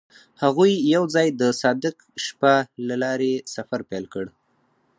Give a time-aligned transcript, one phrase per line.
[0.43, 1.95] هغوی یوځای د صادق
[2.25, 2.55] شپه
[2.87, 4.25] له لارې سفر پیل کړ.